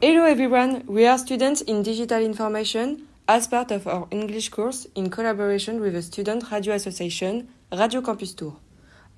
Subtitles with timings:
[0.00, 5.10] Hello everyone, we are students in digital information as part of our English course in
[5.10, 8.54] collaboration with the Student Radio Association, Radio Campus Tours.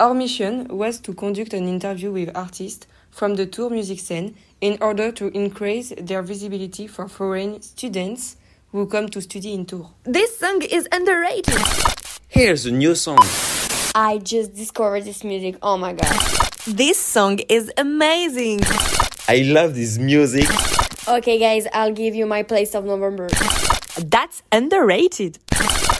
[0.00, 4.78] Our mission was to conduct an interview with artists from the Tours music scene in
[4.80, 8.38] order to increase their visibility for foreign students
[8.72, 9.88] who come to study in Tours.
[10.04, 11.60] This song is underrated.
[12.28, 13.18] Here's a new song.
[13.94, 15.56] I just discovered this music.
[15.60, 16.16] Oh my god.
[16.66, 18.60] This song is amazing.
[19.28, 20.48] I love this music.
[21.08, 23.28] Okay, guys, I'll give you my place of November.
[23.98, 25.38] That's underrated.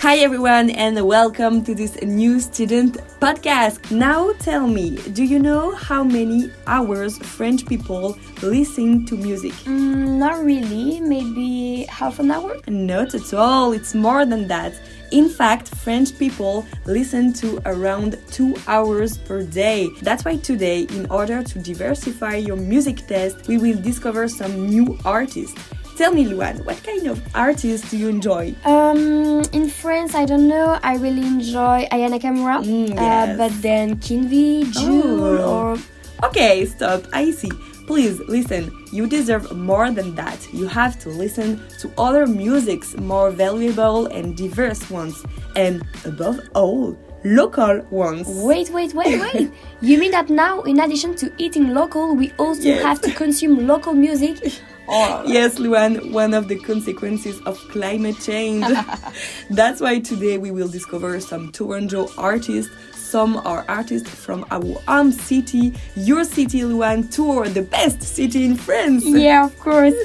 [0.02, 3.90] Hi everyone and welcome to this new student podcast.
[3.90, 9.52] Now tell me, do you know how many hours French people listen to music?
[9.64, 12.56] Mm, not really, maybe half an hour?
[12.66, 14.72] Not at all, it's more than that.
[15.10, 19.88] In fact, French people listen to around two hours per day.
[20.02, 24.96] That's why today, in order to diversify your music taste, we will discover some new
[25.04, 25.54] artists.
[25.96, 28.54] Tell me, Luan, what kind of artists do you enjoy?
[28.64, 30.78] Um, in France, I don't know.
[30.82, 35.74] I really enjoy Aya Nakamura, Mm, uh, but then Kinvi, Jul, Oh.
[35.74, 35.78] or
[36.22, 37.02] Okay, stop.
[37.12, 37.50] I see.
[37.90, 38.70] Please listen.
[38.92, 40.38] You deserve more than that.
[40.54, 45.24] You have to listen to other musics, more valuable and diverse ones,
[45.56, 48.28] and above all, local ones.
[48.28, 49.50] Wait, wait, wait, wait.
[49.80, 52.84] you mean that now, in addition to eating local, we also Yes.
[52.84, 54.38] have to consume local music?
[54.86, 58.66] Oh, Yes, Luan, one of the consequences of climate change.
[59.50, 62.72] That's why today we will discover some Toronto artists.
[63.10, 68.54] Some are artists from our own city, your city, Luan, Tours, the best city in
[68.54, 69.04] France.
[69.04, 69.96] yeah, of course.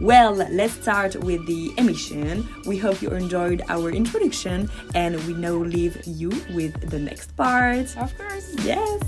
[0.00, 2.48] Well, let's start with the emission.
[2.64, 7.94] We hope you enjoyed our introduction and we now leave you with the next part.
[7.98, 8.54] Of course.
[8.64, 9.02] Yes.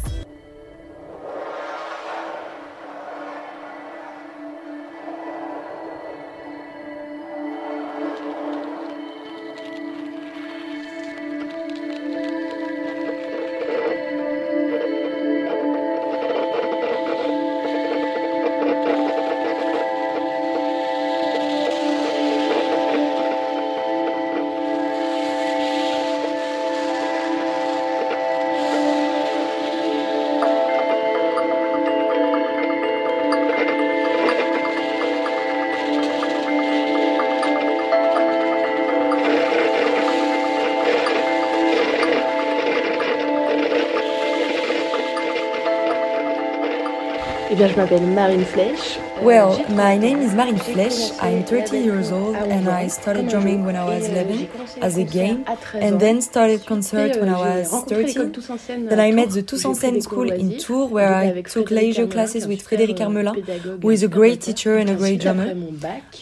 [47.79, 48.99] Je m'appelle Marine Flèche.
[49.23, 50.35] Well, my name is.
[50.35, 51.13] Marine Flèche.
[51.21, 54.81] I'm 30 years old and I started drumming when I was euh, 11 j'ai commencé
[54.81, 58.33] les as a game and then started concert when I was rencontré 13.
[58.33, 60.59] Tous en scène Then I met the où Tous en Scène School in.
[60.59, 63.35] Tours where I took leisure classes with Frédéric Armelin,
[63.83, 65.55] who is a great teacher and a great drummer.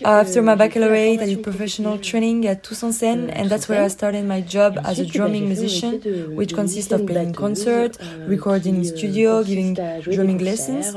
[0.04, 3.82] After my baccalaureate, I did professional training at Tous en Scène Euh, and that's where
[3.82, 6.00] I started my job as a drumming musician,
[6.34, 10.94] which consists of playing concert, recording in studio, giving drumming lessons.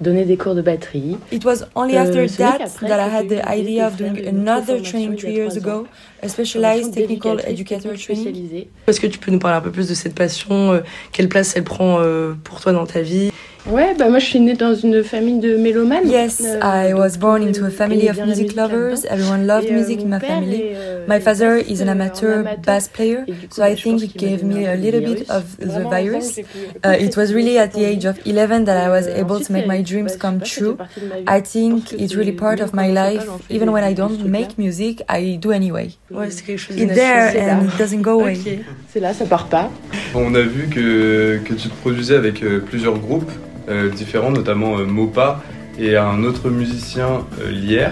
[0.00, 1.16] donner des cours de batterie.
[1.30, 5.34] It was only after that that I had the idea of doing another training three
[5.34, 5.86] years ago
[6.24, 8.66] a specialized technical educator training.
[8.86, 10.80] Est-ce que tu peux nous parler un peu plus de cette passion euh,
[11.12, 13.30] Quelle place elle prend euh, pour toi dans ta vie?
[13.66, 16.06] Ouais, bah moi je suis née dans une famille de mélomanes.
[16.06, 19.06] Yes, Euh, I was born into a monde family aimait of music musique lovers.
[19.10, 20.56] Everyone loved Et, euh, music in mon my père family.
[20.60, 22.62] est, euh, My father bassiste, is an amateur amateur.
[22.66, 23.20] bass player,
[23.50, 24.82] so bah, I je think pense he qu'il m'a gave donné me un a peu
[24.82, 25.30] little le bit virus.
[25.30, 26.38] of the Vraiment, virus.
[26.84, 29.52] Uh, it was really at the age of 11 that I was able ensuite, to
[29.54, 30.74] make my dreams bah, je come true.
[30.76, 31.24] partie de ma vie.
[31.26, 33.26] I think it's really part même of quand my life.
[33.48, 35.88] Even when I don't make music, I do anyway.
[36.14, 38.36] Ouais, c'est quelque chose It's de there and it doesn't go away.
[38.36, 38.52] Ok.
[38.92, 39.70] C'est là, ça part pas.
[40.14, 43.32] On a vu que, que tu te produisais avec euh, plusieurs groupes
[43.68, 45.42] euh, différents, notamment euh, Mopa
[45.78, 47.88] et un autre musicien, euh, Lier.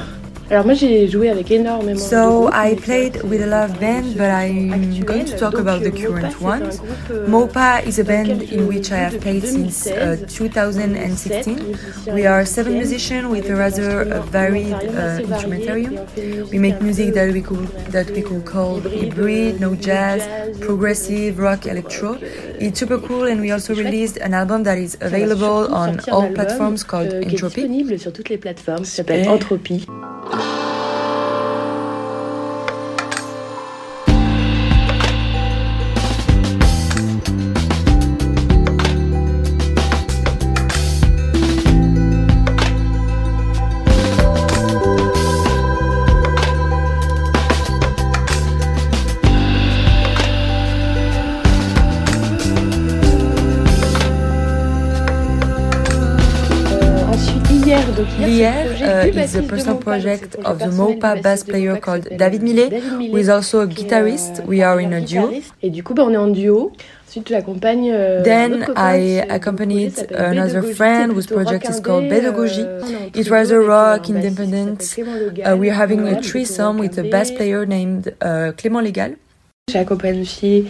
[0.52, 4.12] Alors moi j'ai joué avec énormément de So I played with a lot of bands,
[4.14, 6.78] but I'm going to talk about the current ones.
[7.26, 11.78] Mopa is a band in which I have played since uh, 2016.
[12.14, 16.50] We are seven musicians with a rather uh, varied uh, instrumentarium.
[16.50, 20.20] We make music that we could that we could call hybrid, no jazz,
[20.58, 22.18] progressive, rock, electro.
[22.60, 26.84] It's super cool, and we also released an album that is available on all platforms
[26.84, 27.62] called euh, Entropy.
[28.82, 30.41] disponible
[59.16, 62.72] is a personal project of the Mopa bass player called David Millet,
[63.10, 64.40] who is also a guitarist.
[64.40, 65.30] euh, We are in a duo.
[65.62, 66.72] Et du coup, on est en duo.
[67.14, 68.72] Euh, Then I qui-
[69.20, 72.62] dont le accompaged projet s'appelle another friend whose project is called indé, Pedagogy.
[72.62, 72.80] euh,
[73.14, 74.80] It's rather rock, independent.
[74.80, 75.52] s'appelle Clément Legal.
[75.52, 79.16] Uh, we are having a threesome with a bass player named uh, Clément Legal.
[79.70, 80.64] J'ai accompagné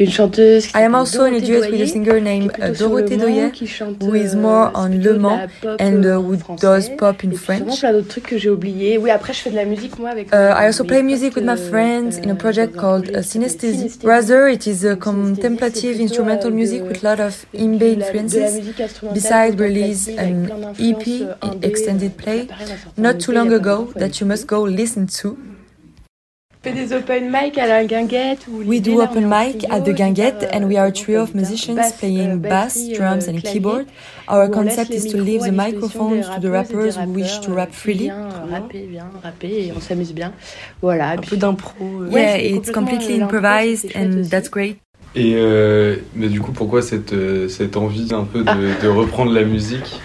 [0.00, 0.68] une chanteuse.
[0.74, 3.68] I am also in a duet with a singer named euh, Dorothée Doyer, qui
[4.00, 5.48] who is more on Le Mans
[5.78, 7.78] and uh, who does pop in French.
[7.78, 8.96] plein d'autres trucs que j'ai oubliés.
[8.96, 10.32] Oui, après je fais de la musique moi avec.
[10.32, 13.90] Euh, I also play music with my friends in a project called uh, Synesthesia.
[14.02, 18.60] Rather, it is euh, a contemplative instrumental music with a lot of imbe influences.
[19.12, 22.48] Besides, release an EP, extended play,
[22.96, 25.36] not too long ago that you must go listen to.
[26.60, 28.40] On fait des open mic à la guinguette.
[28.48, 30.76] We do open on est en mic trio, at the Guinguette faire, and euh, we
[30.76, 33.86] are a trio of musicians playing euh, bass, batterie, drums euh, and clavier, keyboard.
[34.28, 37.56] Our concept is to leave à the microphones to the rappers who wish to rappeurs,
[37.56, 38.10] rap euh, qui freely.
[38.10, 40.32] euh, rapper, viens rapper et on s'amuse bien.
[40.82, 41.10] Voilà.
[41.10, 41.74] Un peu d'impro.
[42.02, 42.08] euh.
[42.10, 44.28] Yeah, it's complètement, completely euh, improvised and aussi.
[44.30, 44.78] that's great.
[45.14, 48.56] Et euh, mais du coup, pourquoi cette, euh, cette envie un peu de, Ah.
[48.82, 50.00] de reprendre la musique?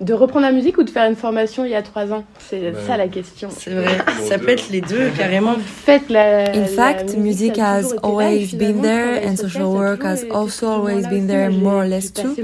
[0.00, 2.24] de reprendre la musique ou de faire une formation il y a trois ans?
[2.38, 3.48] C'est ça la question.
[3.50, 3.98] C'est vrai,
[4.28, 5.54] ça peut être les deux carrément.
[5.58, 6.50] Faites la.
[6.54, 11.06] In fact, la music has always là, been there and social work has also always
[11.08, 12.34] been there more or less too.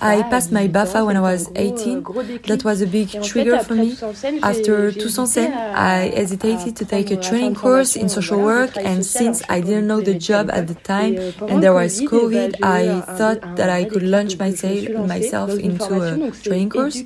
[0.00, 2.04] I passed my BAFA when I was 18.
[2.46, 3.96] That was a big trigger for me.
[4.42, 9.60] After Toussaint, I hesitated to take a training course in social work and since I
[9.60, 11.16] didn't know the job at the time
[11.48, 16.97] and there was COVID, I thought that I could launch myself into a training course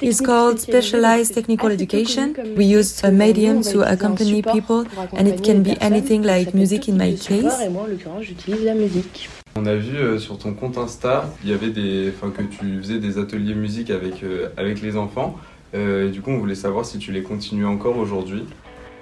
[0.00, 2.34] technique called Specialized Technical Education.
[2.56, 6.22] We use a medium to accompany people, pour and it accompagner can les be anything
[6.22, 7.54] like peut être music in my case.
[9.56, 12.78] On a vu euh, sur ton compte Insta, il y avait des, enfin que tu
[12.78, 15.36] faisais des ateliers musique avec euh, avec les enfants.
[15.74, 18.44] Euh, et du coup, on voulait savoir si tu les continues encore aujourd'hui.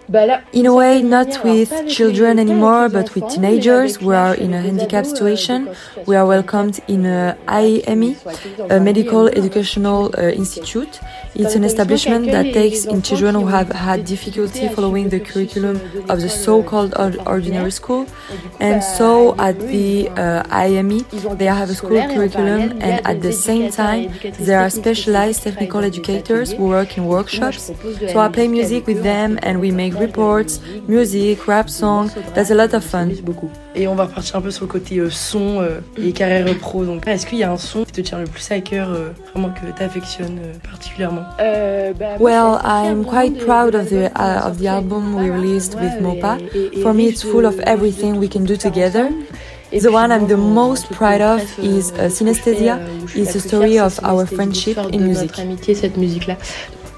[0.08, 3.14] Là, In a way, not with pas avec les- children pas avec les anymore, but
[3.14, 5.58] with teenagers who are in a avec des handicap euh, situation.
[5.60, 8.14] donc en situation We are welcomed in a IME,
[8.68, 11.00] a Medical Educational uh, Institute.
[11.34, 16.20] It's an establishment that takes in children who have had difficulty following the curriculum of
[16.20, 16.94] the so-called
[17.26, 18.06] ordinary school.
[18.60, 21.04] And so at the uh, IME,
[21.38, 24.10] they have a school curriculum and at the same time,
[24.40, 27.70] there are specialized technical educators who work in workshops.
[28.12, 32.08] So I play music with them and we make reports, music, rap songs.
[32.34, 33.08] That's a lot of fun.
[33.74, 36.84] Et on va repartir un peu sur le côté euh, son euh, et carrière pro.
[36.84, 39.10] Donc, est-ce qu'il y a un son qui te tient le plus à cœur, euh,
[39.32, 40.40] vraiment que tu affectionnes
[40.70, 41.22] particulièrement?
[41.40, 46.00] Euh, bah, Well, I'm quite proud of the uh, of the album we released with
[46.00, 46.38] Mopa.
[46.82, 49.08] For me, it's full of everything we can do together.
[49.72, 52.78] The one I'm the most proud of is uh, Synesthesia.
[53.16, 55.30] It's a story of our friendship in music.
[55.30, 56.36] Notre amitié, cette musique-là.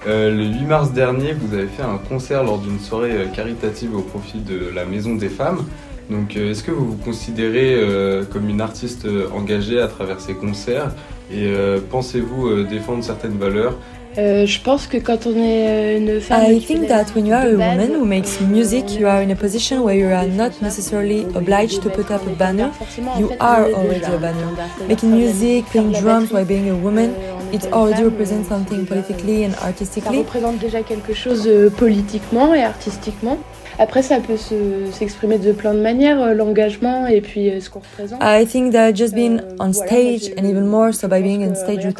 [0.06, 3.96] Euh, le 8 mars dernier, vous avez fait un concert lors d'une soirée euh, caritative
[3.96, 5.64] au profit de la Maison des Femmes.
[6.10, 7.80] Donc, euh, est-ce que vous vous considérez
[8.30, 10.90] comme une artiste engagée à travers ces concerts?
[11.32, 11.50] Et
[11.90, 13.78] pensez-vous défendre certaines valeurs
[14.16, 16.44] Euh, je pense que quand on est euh, une femme.
[16.48, 19.34] I think that when you are a woman who makes music, you are in a
[19.34, 22.70] position where you are not necessarily obliged to put up a banner.
[23.18, 24.46] You are already a banner.
[24.88, 27.10] Making music, playing drums while being a woman,
[27.52, 30.18] it already represents something politically and Ça artistically.
[30.18, 33.38] représente déjà quelque chose euh, politiquement et artistiquement.
[33.78, 37.70] Après, ça peut se- s'exprimer de plein de manières, euh, l'engagement et puis euh, ce
[37.70, 38.20] qu'on représente.
[38.22, 41.48] I think that just being Euh, on stage and even more so by being pense
[41.48, 41.96] on que, stage with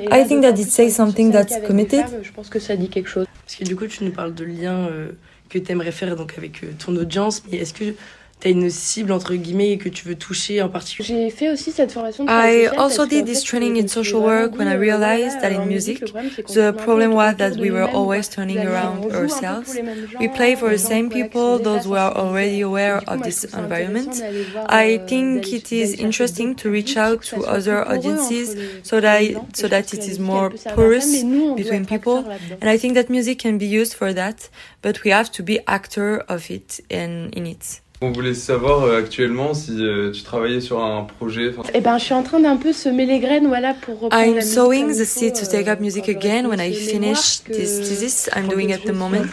[0.00, 2.00] et I là, think that plus it says something scène that's committed.
[2.00, 3.26] femmes, Je pense que ça dit quelque chose.
[3.46, 5.10] Parce que du coup, tu nous parles de liens euh,
[5.48, 7.94] que tu aimerais faire donc avec euh, ton audience, mais est-ce que
[8.40, 11.72] tu as une cible entre guillemets que tu veux toucher en particulier J'ai fait aussi
[11.72, 14.78] cette formation de I also did this training euh, in social work when I euh,
[14.78, 17.50] realized that in music, le problème, c'est qu'on the tourne un peu problem was that
[17.58, 19.64] we were always turning around on joue un peu ourselves.
[19.66, 22.62] pour les mêmes gens, We play for euh, the same people, those who are already
[22.62, 24.08] aware of this environment.
[24.08, 27.10] intéressant d'aller voir, I euh, think d'aller- it d'aller is chercher interesting to reach out
[27.10, 30.04] pour que ça to other audiences so that, les so that pense que it la
[30.04, 32.24] is musique, more elle peut servir à ça, porous mais nous, on doit between people.
[32.62, 34.50] And I think that music can be used for that,
[34.82, 37.82] but we have to be actor of it and in it.
[38.02, 41.52] On voulait savoir euh, actuellement si euh, tu travaillais sur un projet.
[41.74, 44.26] Eh ben, je suis en train d'un peu semer les graines, voilà, pour reprendre la
[44.26, 46.72] I'm musique sowing the seed to take euh, up music quand j'aurai again when I
[46.72, 49.26] finish que- this thesis I'm que doing je at the moment.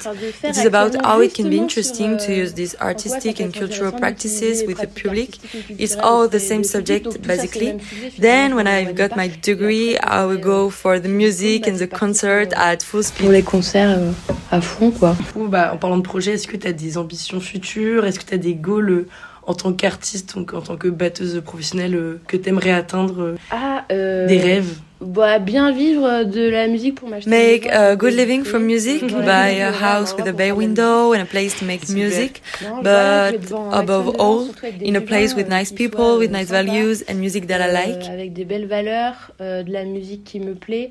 [0.43, 3.43] It is about how it can be interesting sur, to euh, use these artistic peut
[3.43, 5.39] and être cultural intéressant practices with the pratiques public.
[5.45, 7.67] artistiques et It's culturelles all avec the same subject basically.
[7.67, 11.69] même sujet, finalement, Then when I've got my degree, I will go for the music
[11.69, 13.31] and the concert at full Pour speed.
[13.31, 14.11] les concerts euh,
[14.51, 15.15] à fond, quoi.
[15.17, 18.05] Du coup, bah, en parlant de projet, est-ce que tu as des ambitions futures?
[18.05, 19.07] Est-ce que tu as des goals euh,
[19.47, 23.35] en tant qu'artiste, donc en tant que batteuse professionnelle euh, que tu aimerais atteindre euh,
[23.49, 28.13] Ah, euh, Des rêves bah, bien vivre de la musique pour m'acheter Make a good
[28.13, 31.87] living from music, buy a house with a bay window and a place to make
[31.89, 32.41] music,
[32.81, 33.35] but
[33.71, 37.13] above all, surtout avec des in a place with nice people, with nice values and
[37.19, 38.09] music that I like.
[38.09, 40.89] avec des belles valeurs, euh, de la musique qui me plaît.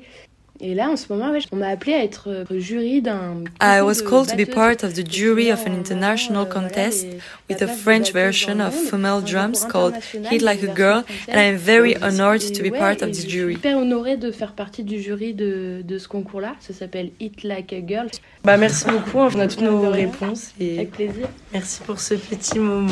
[0.59, 3.43] Et là, en ce moment, ouais, on m'a appelé à être euh, jury d'un.
[3.61, 6.67] I concours was called to be part of the jury of an international euh, voilà,
[6.69, 7.05] contest
[7.49, 11.57] with a French version of female drums called international, Hit Like a Girl, and I'm
[11.57, 13.53] very Et- honored to be ouais, part of je this suis jury.
[13.53, 16.55] hyper honorée de faire partie du jury de, de ce concours-là.
[16.59, 18.07] Ça s'appelle Hit Like a Girl.
[18.43, 21.27] Bah, merci beaucoup, on a toutes nos réponses et Avec plaisir.
[21.53, 22.87] merci pour ce petit moment.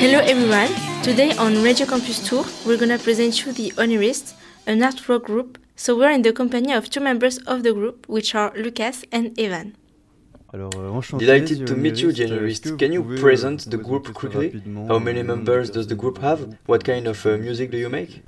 [0.00, 0.70] Hello everyone.
[1.02, 4.32] Today on Radio Campus Tours, we're gonna present you the Onirists,
[4.66, 5.58] an art rock group.
[5.76, 9.38] So we're in the company of two members of the group, which are Lucas and
[9.38, 9.76] Evan.
[10.52, 10.70] Alors,
[11.16, 12.76] Delighted to meet you, generalist.
[12.76, 14.60] Can you present the group quickly?
[14.88, 16.40] How many members does the group have?
[16.66, 18.24] What kind of uh, music do you make?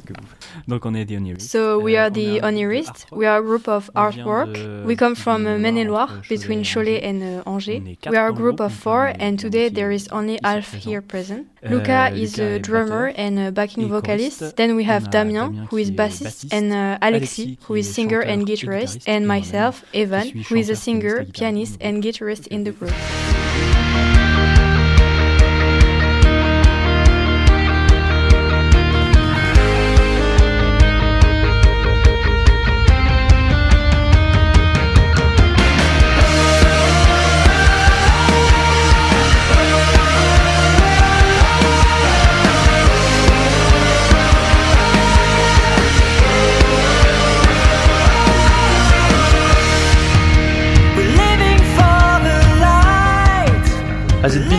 [0.69, 1.41] Donc on est.
[1.41, 3.07] So we are the onirists.
[3.11, 4.85] We are a group of artwork.
[4.85, 7.83] We come from uh, Maine-et-Loire, between Cholet and uh, Angers.
[8.09, 11.49] We are a group of four, and today there is only Alf here present.
[11.65, 14.57] Luca is a drummer and a backing vocalist.
[14.57, 19.03] Then we have Damien, who is bassist, and uh, Alexis, who is singer and guitarist,
[19.07, 22.12] and myself, Evan, who is a singer, pianist, and guitarist.
[22.49, 24.22] In the group.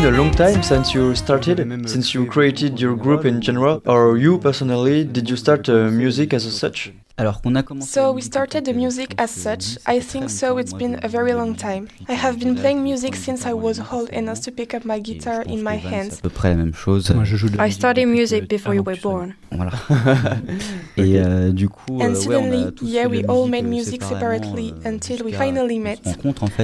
[0.04, 1.58] Been a long time since you started,
[1.88, 6.34] since you created your group in general, or you personally, did you start uh, music
[6.34, 6.92] as such?
[7.82, 9.77] So we started the music as such.
[9.86, 11.88] I think so it's been a very long time.
[12.10, 15.43] I have been playing music since I was old enough to pick up my guitar
[15.43, 16.22] in my hands.
[17.60, 19.36] I studied music before you were born.
[20.98, 26.00] Et du coup, and suddenly, yeah, we all made music separately until we finally met.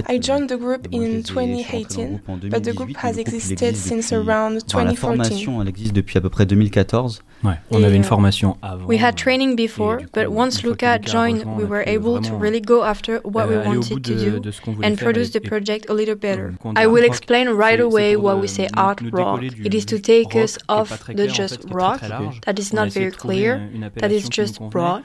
[0.08, 4.90] I joined the group in 2018, but the group has existed since around 2014.
[4.90, 7.22] La formation, elle existe depuis à peu près 2014.
[7.44, 8.86] Ouais, on avait une euh, formation avant.
[8.86, 12.84] We had training before, coup, but once Luca joined, we were able to really go
[12.84, 15.40] after what we euh, wanted to de- do de ce qu'on voulait and produce the
[15.40, 16.52] project a little better.
[16.62, 19.42] quand on dit I will explain right away why euh, we say art rock.
[19.44, 22.08] It is to take us qui est pas off the just fait, qui est très,
[22.10, 23.62] rock, that is not very clear,
[24.00, 25.04] that is just broad.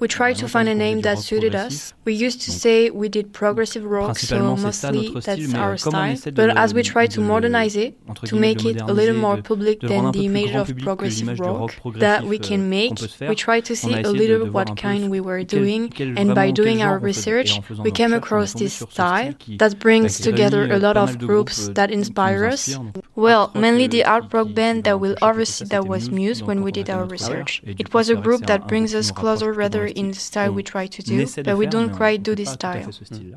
[0.00, 1.94] We tried to find a name that suited us.
[2.04, 5.76] We used to say we did progressive rock, so principalement, c'est ça mostly that's our
[5.76, 6.16] style.
[6.34, 9.88] But as we tried to modernize it, to make it a little more public de
[9.88, 13.28] le rendre than the image of progressive rock that we euh, can make, se faire.
[13.28, 16.34] we tried to see a a essayé de- little what kind we were doing, and
[16.34, 17.30] by doing our on faisait.
[17.30, 20.78] Et research, we came recherches, on est across this style that brings together a euh,
[20.78, 22.76] lot of groups euh, that inspire us.
[23.16, 26.72] Well, mainly euh, the art rock band that will oversee that was Muse when we
[26.72, 27.20] did our research.
[27.20, 27.62] recherche.
[27.66, 30.62] Et du It was a group that brings us closer rather in the style we
[30.74, 32.88] try to do, but we don't quite do this style.
[33.12, 33.34] Hmm.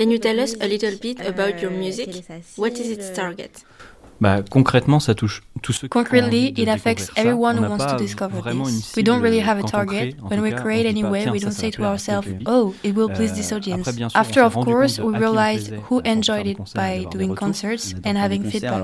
[0.00, 2.10] Can you tell us a little bit about your music?
[2.62, 3.64] What is its target?
[4.20, 8.96] Bah, concrètement, ça touche tous ceux Concretely, it affects everyone who wants to discover this.
[8.96, 10.16] We don't really have a target.
[10.20, 13.52] When we create a way, we don't say to ourselves, oh, it will please this
[13.52, 13.88] audience.
[14.14, 18.82] After, of course, we realize who enjoyed it by doing concerts and having feedback.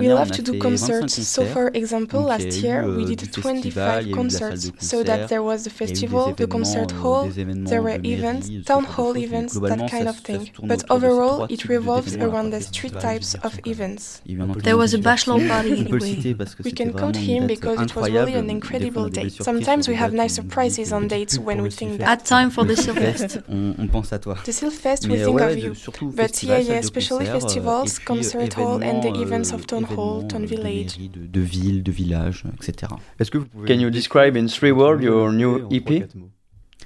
[0.00, 1.14] We love to do concerts.
[1.28, 4.72] So, for example, last year, we did 25 concerts.
[4.78, 9.54] So that there was the festival, the concert hall, there were events, town hall events,
[9.60, 10.50] that kind of thing.
[10.62, 14.21] But overall, it revolves around these three types of events.
[14.26, 16.14] Il y a eu un entendu There was a bachelor party On peut le anyway.
[16.14, 18.40] citer parce que We can vraiment count him because it was really an Des fois,
[18.42, 19.42] on incredible a des belles date.
[19.42, 21.98] Sometimes we have dates, nice on surprises on dates when we think Sylfest.
[21.98, 22.08] that.
[22.08, 23.18] Add time for the Le Sylfest.
[23.18, 24.36] Sylfest, on, on pense à toi.
[24.44, 25.72] The Sylfest, we think of you.
[26.12, 30.22] But yeah, yeah, especially euh, festivals, concert hall, and the events euh, of town hall,
[30.22, 30.98] événements, town euh, village.
[30.98, 32.92] de, de villes, de villages, etc.
[33.18, 36.06] Est-ce que vous pouvez Can you describe in three words your new EP?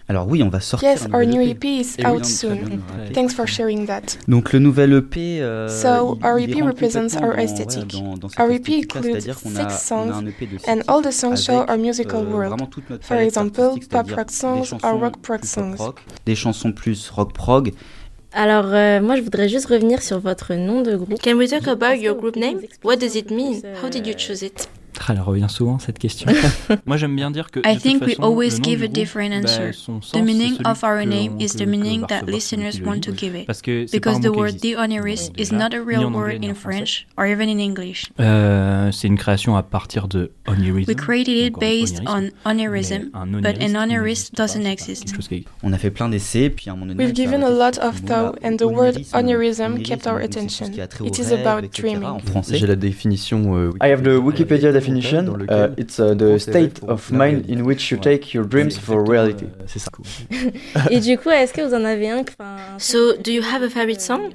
[0.09, 1.51] Alors oui, on va sortir Yes, our new EP.
[1.51, 2.81] EP is out soon.
[3.13, 4.19] Thanks for sharing that.
[4.29, 7.89] Donc le nouvel EP, euh, So, il- our EP represents our aesthetic.
[7.89, 12.21] dans- dans Our EP includes six songs, six and all the songs show our musical
[12.25, 12.61] euh, world.
[13.01, 15.77] For example, pop rock songs or rock prog songs.
[15.77, 17.73] pop-rock, des chansons plus rock-prog.
[18.33, 21.21] Alors, euh, moi, je voudrais juste revenir sur votre nom de groupe.
[21.23, 22.61] Can we talk about your group name?
[22.85, 23.61] What does it mean?
[23.83, 24.69] How did you choose it?
[25.01, 26.31] Ah, elle revient souvent cette question.
[26.87, 27.61] Moi j'aime bien dire que.
[27.61, 29.73] I think we always give a different answer.
[30.13, 33.47] the meaning of our name is the meaning that listeners want to give it.
[33.93, 38.11] Because the word Dionyris is not a real word in French or even in English.
[38.17, 40.89] c'est une création à partir de onirism.
[40.89, 43.11] We created it based on onirism,
[43.43, 45.15] but an onirist doesn't exist.
[45.63, 47.05] On a fait plein d'essais, puis à un moment donné.
[47.05, 50.73] We've given a lot of thought, and the word onirism kept our attention.
[51.05, 52.21] It is about dreaming.
[52.51, 53.57] J'ai la définition.
[53.57, 55.47] Euh, I have the Wikipédia definition definition.
[55.49, 57.53] Uh, it's uh, the state pour of la mind réalité.
[57.53, 59.47] in which you take your dreams for reality.
[59.67, 59.91] C'est ça.
[60.91, 62.23] Et du coup, est-ce que vous en avez un
[62.79, 64.31] So, do you have a favorite song?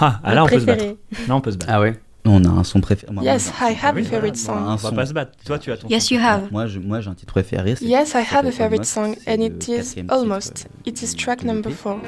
[0.00, 0.84] Ah, ah, là on peut se battre.
[1.28, 1.72] Là on peut se battre.
[1.74, 1.94] Ah ouais?
[2.24, 3.12] On a un son préféré.
[3.20, 4.56] Yes, I have a oui, favorite song.
[4.56, 5.32] un On va pas se battre.
[5.44, 5.88] Toi tu as ton.
[5.88, 6.42] Yes, son you have.
[6.52, 7.74] Moi, je, moi, j'ai un titre préféré.
[7.74, 10.66] c'est- Yes, I have a favorite Almost, song, c'est and le it is Almost.
[10.68, 11.98] euh, It is track number l'EP.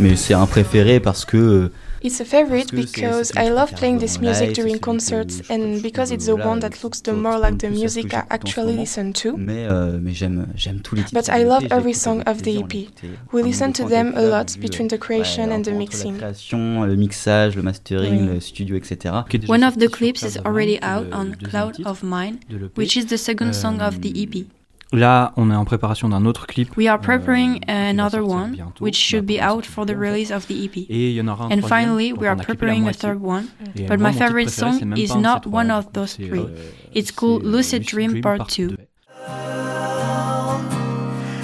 [0.00, 3.48] Mais c'est un préféré parce que euh, It's a favorite Parce que c'est- because I
[3.48, 6.70] love playing this music during c'est celui que concerts, and because it's the one that
[6.70, 9.12] qui looks the more like le the plus à ce que music I actually listen
[9.14, 9.36] to.
[9.36, 11.20] Mais, euh, mais j'aime, j'aime tous les titres.
[11.20, 12.88] But de I l'EP, love every song of the EP.
[13.32, 16.12] We listen to them a lot between the ouais, creation and the entre mixing.
[16.20, 18.34] La création, le mixage, le mastering, Oui.
[18.34, 19.24] le studio, etc.
[19.48, 22.36] One of the clips is already out on Cloud of Mine,
[22.76, 24.46] which is the second song of the EP.
[24.92, 26.74] Là on est en préparation d'un autre clip.
[26.76, 28.82] We are euh, preparing euh, another one, bientôt.
[28.84, 30.86] which should be out for the release of the EP.
[30.88, 32.72] Et il y en aura un And troisième, finally, we are on a clippé la
[32.72, 33.44] preparing a third one,
[33.76, 36.14] Et but moi, my favorite préféré, song is pas un de not one of those
[36.16, 36.38] three.
[36.40, 38.76] euh, It's called c'est, euh, Lucid Dream Part 2.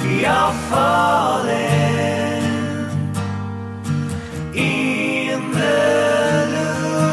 [0.07, 1.53] You're falling
[4.57, 6.47] in the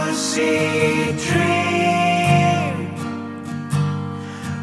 [0.07, 2.95] lucid dream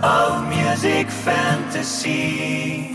[0.03, 2.95] of music fantasy.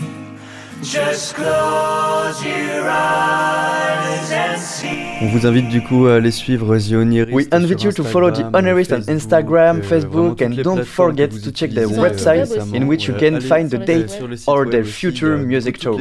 [0.82, 5.18] Just close your eyes and see.
[5.22, 7.32] On vous invite du coup à aller suivre The Onirist.
[7.32, 11.70] We invite you to follow The Onirist on Instagram, Facebook, and don't forget to check
[11.70, 15.98] their website in which you can find the date or their future music tour.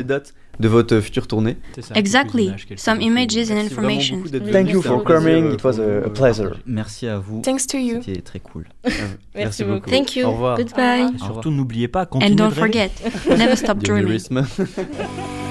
[0.59, 1.57] De votre future tournée.
[1.95, 2.53] Exactly.
[2.75, 4.23] Some images and information.
[4.51, 5.53] Thank you for coming.
[5.53, 6.57] It was a, pleasure.
[6.65, 7.41] Merci à vous.
[7.41, 8.01] Thanks to you.
[8.03, 8.67] C'était très cool.
[9.35, 9.89] Merci beaucoup.
[9.89, 10.25] Thank you.
[10.25, 10.57] Au revoir.
[10.57, 11.13] Goodbye.
[11.15, 12.91] Et surtout, n'oubliez pas, continuez And don't forget,
[13.27, 14.19] never stop dreaming.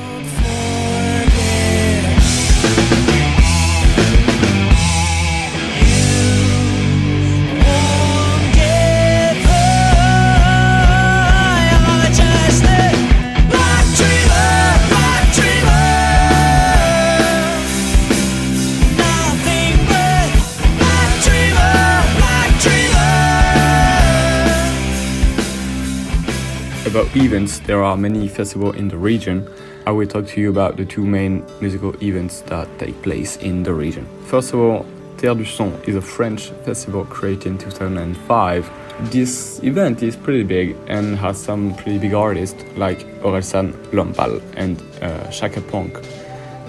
[26.93, 29.49] About events, there are many festivals in the region.
[29.87, 33.63] I will talk to you about the two main musical events that take place in
[33.63, 34.07] the region.
[34.27, 34.85] First of all,
[35.17, 38.71] Terre du Son is a French festival created in 2005.
[39.11, 44.79] This event is pretty big and has some pretty big artists like Orelsan Lomepal and
[45.01, 45.99] uh, Shaka Ponk.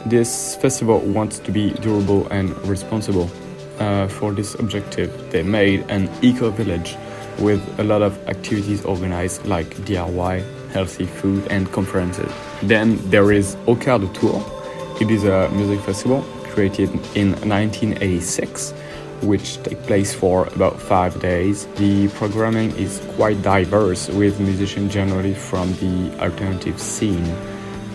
[0.05, 3.29] This festival wants to be durable and responsible.
[3.77, 6.95] Uh, for this objective, they made an eco village
[7.39, 12.31] with a lot of activities organized like DIY, healthy food, and conferences.
[12.61, 14.43] Then there is de Tours.
[15.01, 16.21] It is a music festival
[16.53, 18.73] created in 1986
[19.23, 21.65] which take place for about five days.
[21.77, 27.25] The programming is quite diverse with musicians generally from the alternative scene.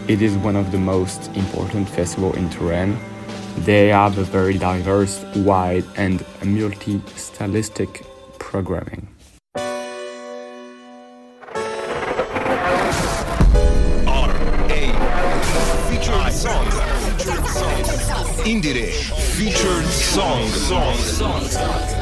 [0.08, 2.96] It is one of the most important festivals in Touraine.
[3.58, 8.04] They have a very diverse, wide, and multi-stylistic
[8.38, 9.08] programming.
[18.48, 18.90] Indire.
[19.36, 20.40] Featured song.
[20.40, 21.97] Les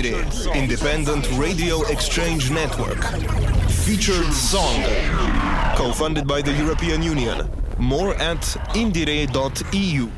[0.00, 3.04] Independent Radio Exchange Network.
[3.84, 4.82] Featured song.
[5.76, 7.46] Co-funded by the European Union.
[7.78, 8.40] More at
[8.72, 10.08] indire.eu.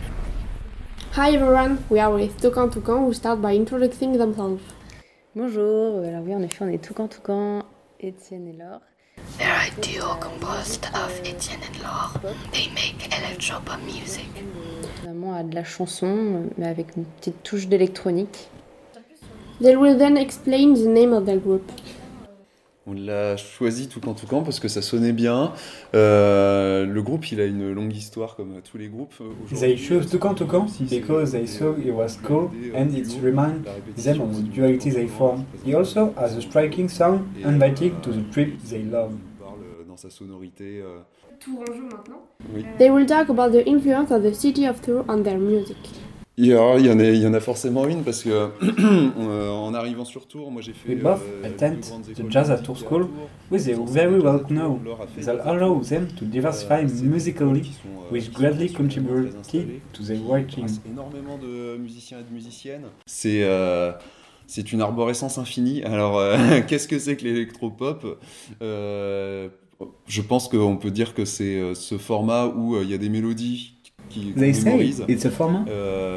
[1.14, 4.62] Hi everyone, we are with Toucan Toucan who start by introducing themselves.
[5.34, 7.64] Bonjour, alors oui, en effet, on est Toucan Toucan,
[7.98, 8.82] Étienne et Laure.
[9.38, 12.34] They're a duo composed of Etienne and Laure.
[12.52, 14.30] They make electropop music.
[15.00, 18.48] Finalement, à de la chanson, mais avec une petite touche d'électronique.
[19.62, 21.62] They will then explain the name of their group.
[22.84, 25.52] On l'a choisi Toucan Toucan parce que ça sonnait bien.
[25.94, 29.14] Euh, le groupe, il a une longue histoire comme tous les groupes.
[29.20, 29.56] euh.
[29.56, 33.64] They chose Toucan Toucan because they saw it was cool and it reminded
[33.96, 35.44] them of the duality they form.
[35.64, 39.12] He also has a striking sound inviting to the trip they love.
[39.40, 40.82] euh, dans sa sonorité.
[40.82, 40.98] euh,
[41.38, 42.22] Tourangeau maintenant.
[42.52, 42.64] Oui.
[42.78, 45.76] They will talk about the influence of the city of Tours on their music.
[46.44, 48.30] Il y, a- il y en a, il y en a forcément une parce que
[48.30, 50.92] euh, en arrivant sur Tours, moi j'ai fait.
[50.94, 51.76] We both euh, attend
[52.16, 53.06] the Jazz at Tour School
[53.50, 58.12] with a Tours, very well know a that des- allow them to diversify musically, euh,
[58.12, 59.34] which greatly contributed
[59.92, 60.66] to their writing.
[60.90, 62.86] énormément de musiciens et de musiciennes.
[63.06, 63.92] C'est euh,
[64.48, 65.84] c'est une arborescence infinie.
[65.84, 68.18] Alors, euh, qu'est-ce que c'est que l'électropop?
[68.62, 69.48] Euh,
[70.08, 72.98] Je pense qu'on peut dire que c'est euh, ce format où euh, il y a
[72.98, 73.74] des mélodies
[74.12, 75.64] qui they say it's a format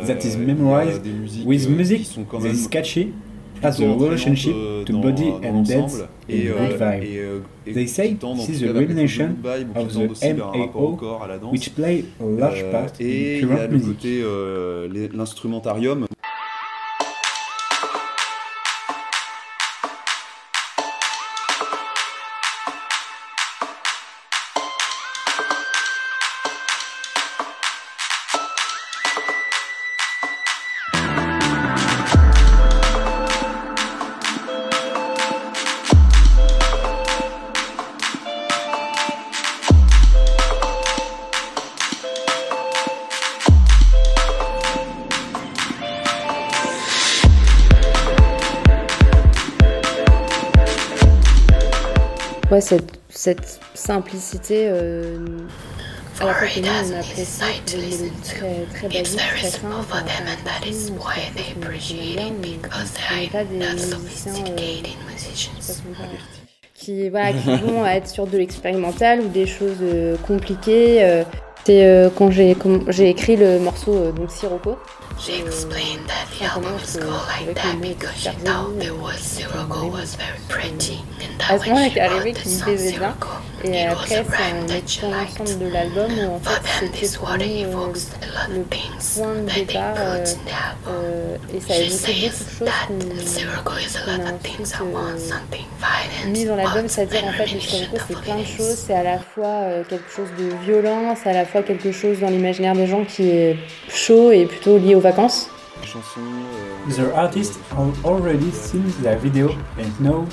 [0.05, 1.01] that is memorized
[1.45, 3.13] with music qui sont quand that is catchy
[3.63, 4.53] as a relationship
[4.85, 7.43] to body and dance et, good vibe.
[7.65, 9.37] They say this is a combination
[9.75, 14.03] of the MAO, which play a large part in current music.
[15.13, 16.05] L'instrumentarium.
[52.65, 55.19] Cette, cette simplicité, euh,
[56.19, 59.99] à la fois que nous on apprécie, des mélodies très, très basiques, très simples, enfin,
[59.99, 62.57] enfin, on aime bien, mais
[63.11, 64.81] on n'est pas des musiciens, euh,
[65.35, 66.19] je sais pas comment dire,
[66.73, 71.23] qui, voilà, qui vont être sur de l'expérimental ou des choses euh, compliquées.
[71.65, 74.77] C'est quand j'ai écrit le morceau donc Sirocco.
[75.17, 80.15] She explained that the album was like that because she thought the word Sirocco was
[80.15, 83.29] very pretty and that when she wrote the song Sirocco,
[83.71, 87.93] et après, c'est un excellent ensemble de l'album où en fait c'était pour nous euh,
[88.49, 90.25] le point de départ euh,
[90.87, 92.31] euh, et ça a évoqué
[93.55, 97.97] beaucoup de choses qu'on a ensuite euh, mis dans l'album, c'est-à-dire en fait le flamenco
[98.07, 101.45] c'est plein de choses, c'est à la fois quelque chose de violent, c'est à la
[101.45, 103.57] fois quelque chose dans l'imaginaire des gens qui est
[103.89, 105.49] chaud et plutôt lié aux vacances.
[106.87, 110.27] The artists have already seen la video and know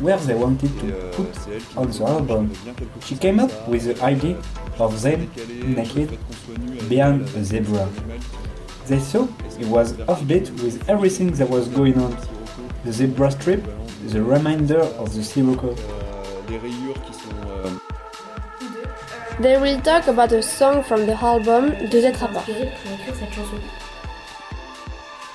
[0.00, 1.32] where they wanted to put
[1.76, 2.52] on the album.
[3.04, 4.36] She came up with the idea
[4.78, 5.30] of them
[5.76, 6.18] naked
[6.88, 7.88] behind a zebra.
[8.86, 9.26] They saw
[9.58, 12.16] it was offbeat with everything that was going on.
[12.84, 13.64] The zebra strip,
[14.06, 15.74] the reminder of the Sirocco.
[15.76, 17.68] sont euh,
[19.40, 22.44] They will talk about a song from the album Deux êtres à part.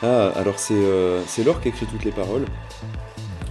[0.02, 2.46] Ah, alors c'est euh, c'est Laure qui écrit toutes les paroles.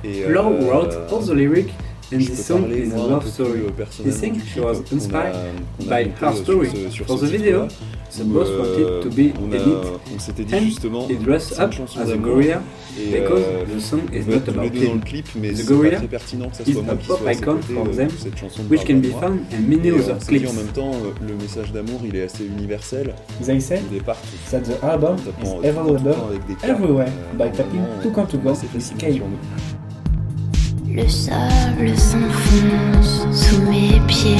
[0.04, 1.72] Et, Long wrote all the lyrics
[2.12, 3.60] and this song is a love story.
[4.00, 5.36] This thing was inspired
[5.88, 6.68] by her story.
[6.90, 11.16] For the video, the boss wanted to be on elite on s'était dit justement he
[11.16, 12.60] dressed up as a gorilla
[12.94, 15.00] because the song is not about him.
[15.00, 18.10] the gorilla is a pop icon for them,
[18.68, 20.50] which can be found in many other clips.
[20.50, 20.92] En même temps,
[21.26, 23.14] le message d'amour il est assez universel.
[23.40, 23.82] They said
[24.50, 29.91] that the album is available everywhere by tapping two canto with
[30.94, 34.36] le sable s'enfonce sous mes pieds.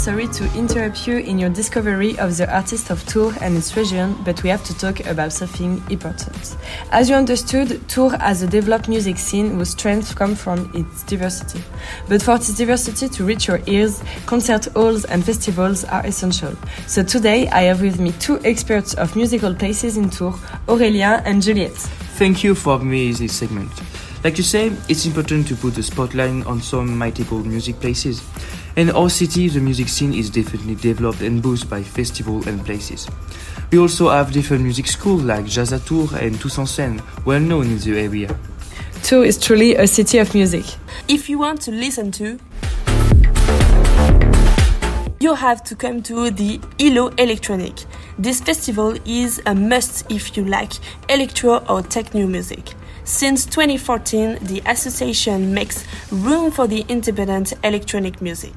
[0.00, 4.16] Sorry to interrupt you in your discovery of the artist of Tours and its region,
[4.24, 6.56] but we have to talk about something important.
[6.90, 11.62] As you understood, Tours as a developed music scene whose strength comes from its diversity.
[12.08, 16.56] But for this diversity to reach your ears, concert halls and festivals are essential.
[16.86, 20.36] So today I have with me two experts of musical places in Tours,
[20.66, 21.76] Aurélien and Juliette.
[22.16, 23.70] Thank you for me this segment.
[24.24, 28.22] Like you say, it's important to put the spotlight on some mythical music places.
[28.76, 33.08] In our city, the music scene is definitely developed and boosted by festivals and places.
[33.72, 35.80] We also have different music schools like Jazz à
[36.22, 38.28] and Tous en Scène, well known in the area.
[39.02, 40.64] Tours is truly a city of music.
[41.08, 42.38] If you want to listen to,
[45.18, 47.74] you have to come to the ILO Electronic.
[48.18, 50.72] This festival is a must if you like
[51.08, 52.74] electro or techno music.
[53.10, 58.52] Since 2014, the association makes room for the independent electronic music.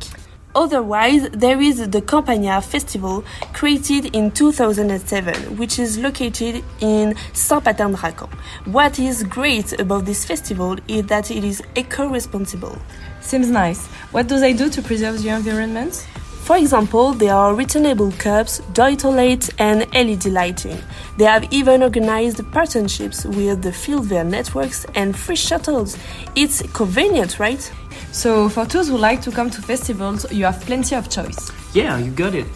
[0.53, 8.29] Otherwise, there is the Campagna Festival, created in 2007, which is located in Saint-Patin-de-Racan.
[8.65, 12.77] What is great about this festival is that it is eco-responsible.
[13.21, 13.87] Seems nice.
[14.11, 16.07] What do they do to preserve the environment?
[16.43, 20.77] For example, there are returnable cups, joy toilets, and LED lighting.
[21.17, 25.97] They have even organized partnerships with the Fieldware networks and free shuttles.
[26.35, 27.61] It's convenient, right?
[28.11, 31.49] So, for those who like to come to festivals, you have plenty of choice.
[31.73, 32.47] Yeah, you got it.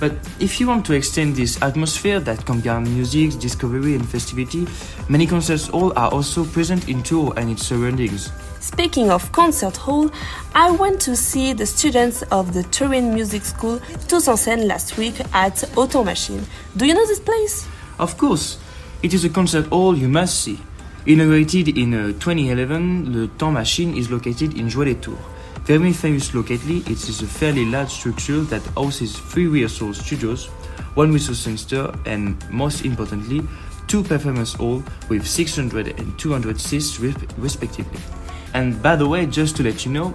[0.00, 4.66] But if you want to extend this atmosphere that combines music, discovery, and festivity,
[5.08, 8.32] many concerts halls are also present in Tours and its surroundings.
[8.66, 10.10] Speaking of concert hall,
[10.52, 14.98] I went to see the students of the Touraine Music School Tous en scène last
[14.98, 16.44] week at Automachine.
[16.76, 17.68] Do you know this place?
[18.00, 18.58] Of course,
[19.04, 20.58] it is a concert hall you must see.
[21.06, 25.16] Inaugurated in uh, 2011, the Temps Machine is located in Joué-lès-Tours.
[25.64, 30.46] Very famous locally, it is a fairly large structure that houses three rehearsal studios,
[30.96, 33.42] one rehearsal center, and most importantly,
[33.86, 38.00] two performance halls with 600 and 200 seats respectively.
[38.56, 40.14] And by the way, just to let you know,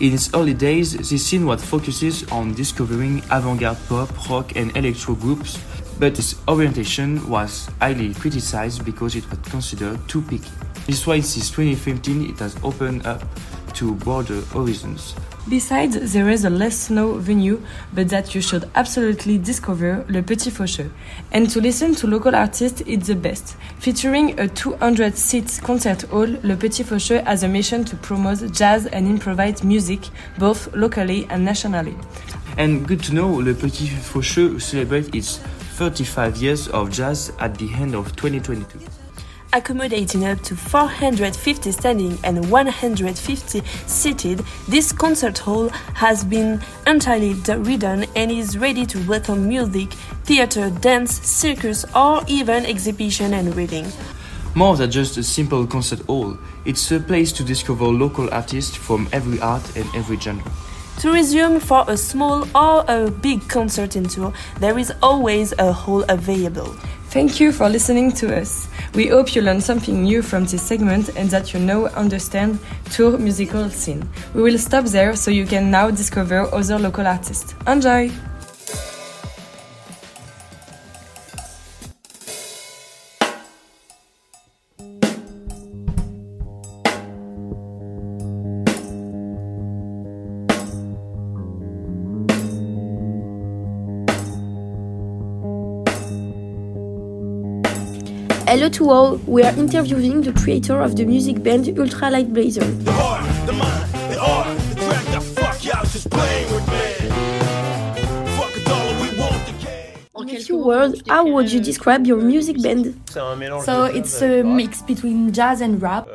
[0.00, 5.14] in its early days, this scene was focuses on discovering avant-garde pop, rock, and electro
[5.14, 5.58] groups,
[5.98, 10.50] but its orientation was highly criticized because it was considered too picky.
[10.84, 13.24] This is why since 2015 it has opened up
[13.72, 15.14] to broader horizons.
[15.48, 17.62] Besides, there is a less known venue,
[17.94, 20.90] but that you should absolutely discover, Le Petit Faucheux.
[21.32, 23.56] And to listen to local artists, it's the best.
[23.78, 28.86] Featuring a 200 seat concert hall, Le Petit Faucheux has a mission to promote jazz
[28.86, 30.00] and improvised music,
[30.38, 31.96] both locally and nationally.
[32.58, 35.38] And good to know, Le Petit Faucheux celebrates its
[35.78, 38.97] 35 years of jazz at the end of 2022
[39.52, 48.08] accommodating up to 450 standing and 150 seated, this concert hall has been entirely redone
[48.14, 49.92] and is ready to welcome music,
[50.24, 53.86] theater, dance, circus, or even exhibition and reading.
[54.54, 59.08] More than just a simple concert hall, it's a place to discover local artists from
[59.12, 60.50] every art and every genre.
[61.00, 65.72] To resume for a small or a big concert in Tours, there is always a
[65.72, 66.74] hall available.
[67.10, 68.68] Thank you for listening to us.
[68.92, 72.58] We hope you learned something new from this segment and that you now understand
[72.90, 74.06] tour musical scene.
[74.34, 77.54] We will stop there so you can now discover other local artists.
[77.66, 78.10] Enjoy!
[98.48, 102.64] Hello to all, we are interviewing the creator of the music band Ultralight Blazer.
[102.64, 107.10] The heart, the mind, the art, the track that fuck y'all just playing with me.
[108.38, 110.30] Fuck a dollar, we want the game.
[110.30, 112.98] In a few words, how would you describe your music band?
[113.10, 116.08] So it's a mix between jazz and rap.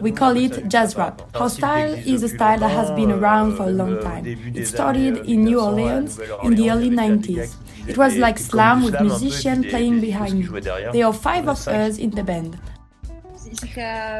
[0.00, 1.20] We call it jazz rap.
[1.34, 4.24] Our style is a style that has been around for a long time.
[4.26, 7.54] It started in New Orleans in the early 90s.
[7.90, 10.60] It was like slam with musicians playing behind you.
[10.60, 12.58] There are five of us in the band.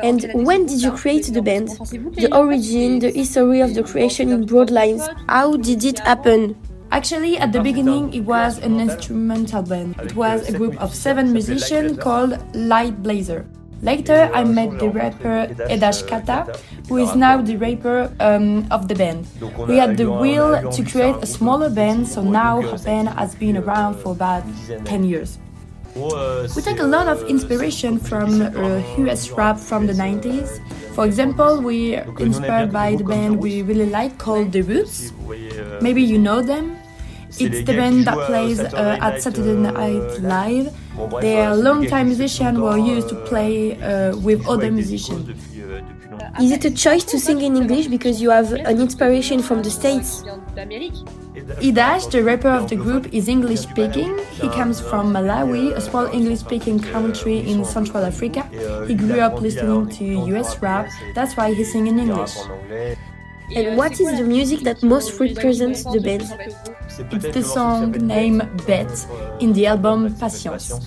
[0.02, 1.68] And when did you create the band?
[1.68, 5.08] The origin, the history of the creation in broad lines.
[5.28, 6.56] How did it happen?
[6.90, 9.94] Actually, at the beginning, it was an instrumental band.
[10.00, 13.46] It was a group of seven musicians called Light Blazer.
[13.82, 18.94] Later, I met the rapper Edash Kata, who is now the rapper um, of the
[18.94, 19.26] band.
[19.66, 23.56] We had the will to create a smaller band, so now our band has been
[23.56, 24.44] around for about
[24.84, 25.38] 10 years.
[25.94, 30.60] We take a lot of inspiration from uh, US rap from the 90s.
[30.94, 35.12] For example, we are inspired by the band we really like called The Roots.
[35.80, 36.76] Maybe you know them.
[37.38, 40.74] It's the band that plays uh, at Saturday Night Live.
[41.20, 45.28] They are long-time musicians were used to play uh, with other musicians.
[46.40, 49.70] Is it a choice to sing in English because you have an inspiration from the
[49.70, 50.22] States?
[51.68, 54.18] Idash, the rapper of the group, is English speaking.
[54.32, 58.42] He comes from Malawi, a small English speaking country in Central Africa.
[58.86, 62.36] He grew up listening to US rap, that's why he sings in English.
[63.54, 66.22] And what is the music that most represents the band?
[67.12, 69.06] It's the song named Bet
[69.40, 70.86] in the album Patience.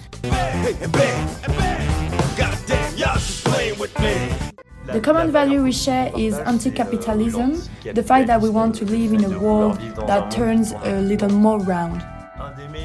[4.86, 7.62] The common value we share is anti capitalism,
[7.94, 11.60] the fact that we want to live in a world that turns a little more
[11.60, 12.02] round.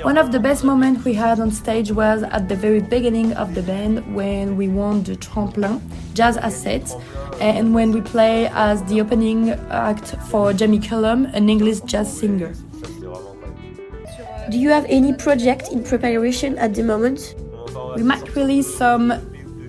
[0.03, 3.55] One of the best moments we had on stage was at the very beginning of
[3.55, 5.81] the band when we won the Tremplin
[6.15, 6.95] Jazz Asset
[7.41, 12.55] and when we play as the opening act for Jamie Cullum, an English jazz singer.
[14.51, 17.35] Do you have any project in preparation at the moment?
[17.97, 19.13] We might release some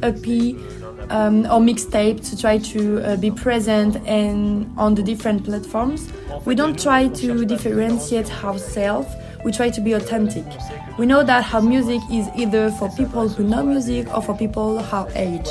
[0.04, 0.26] EP
[1.10, 6.12] um, or mixtape to try to uh, be present and on the different platforms.
[6.46, 9.08] We don't try to differentiate ourselves.
[9.44, 10.46] We try to be authentic.
[10.98, 14.80] We know that our music is either for people who know music or for people
[14.80, 15.48] our age.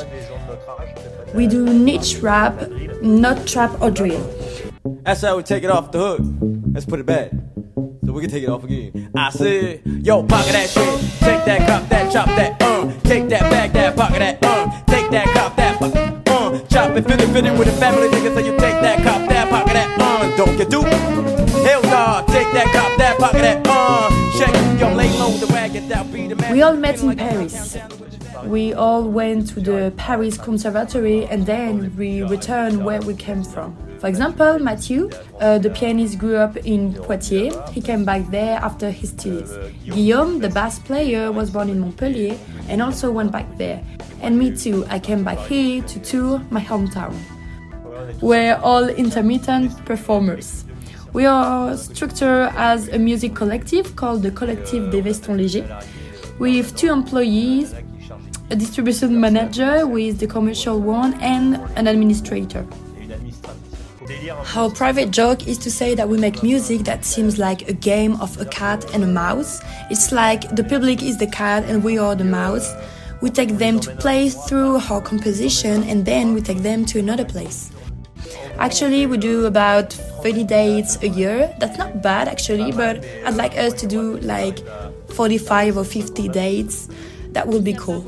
[1.34, 2.70] We do niche rap,
[3.02, 4.22] not trap or drill.
[5.02, 6.20] That's how we take it off the hook.
[6.72, 7.30] Let's put it back.
[8.04, 9.10] So we can take it off again.
[9.14, 11.00] I said, yo, pocket that shit.
[11.20, 12.92] Take that, cop that, chop that, uh.
[13.04, 14.70] Take that, bag that, pocket that, uh.
[14.86, 16.07] Take that, cop that,
[17.34, 18.34] fit it with a family nigga.
[18.34, 20.36] So you take that, cop that, pocket that.
[20.36, 20.82] Don't get do.
[20.82, 23.64] Hell nah, take that, cop that, pocket that,
[24.96, 26.52] lay low the wagon, that be the man.
[26.52, 27.76] We all met in Paris.
[28.44, 33.76] We all went to the Paris Conservatory and then we returned where we came from.
[34.00, 37.54] For example, Mathieu, uh, the pianist, grew up in Poitiers.
[37.70, 39.52] He came back there after his studies.
[39.84, 42.38] Guillaume, the bass player, was born in Montpellier
[42.68, 43.82] and also went back there.
[44.20, 47.14] And me too, I came back here to Tours my hometown.
[48.20, 50.64] We're all intermittent performers.
[51.12, 55.86] We are structured as a music collective called the Collectif des Vestons Légers,
[56.38, 57.74] We have two employees,
[58.50, 62.64] a distribution manager with the commercial one, and an administrator.
[64.56, 68.18] Our private joke is to say that we make music that seems like a game
[68.20, 69.60] of a cat and a mouse.
[69.90, 72.72] It's like the public is the cat and we are the mouse.
[73.20, 77.24] We take them to play through our composition and then we take them to another
[77.24, 77.70] place.
[78.58, 81.54] Actually, we do about 30 dates a year.
[81.58, 84.58] That's not bad actually, but I'd like us to do like
[85.10, 86.88] 45 or 50 dates.
[87.32, 88.00] That would be cool.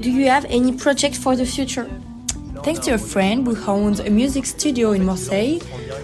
[0.00, 1.88] Do you have any project for the future?
[2.64, 5.60] Thanks to a friend who owns a music studio in Marseille,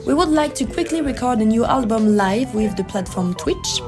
[0.06, 3.80] we would like to quickly record a new album live with the platform Twitch.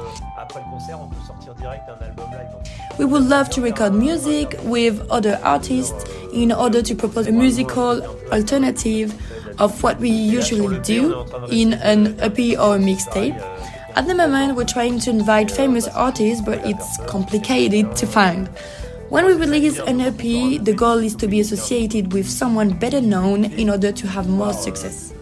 [2.99, 8.01] We would love to record music with other artists in order to propose a musical
[8.31, 9.13] alternative
[9.59, 13.37] of what we usually do in an EP or a mixtape.
[13.95, 18.47] At the moment, we're trying to invite famous artists, but it's complicated to find.
[19.09, 20.17] When we release an EP,
[20.65, 24.51] the goal is to be associated with someone better known in order to have more
[24.51, 25.13] success.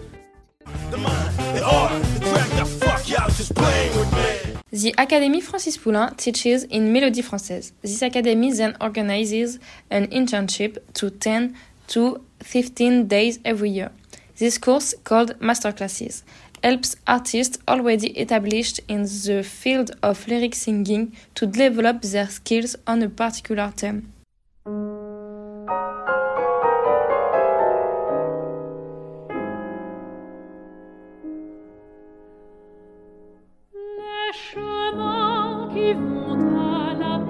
[4.71, 7.73] The Academy Francis Poulenc teaches in Mélodie Française.
[7.83, 9.59] This academy then organizes
[9.91, 11.55] an internship to 10
[11.89, 13.91] to 15 days every year.
[14.37, 16.23] This course, called Masterclasses,
[16.65, 23.03] helps artists already established in the field of lyric singing to develop their skills on
[23.03, 24.11] a particular theme.
[35.73, 37.25] Qui vont à la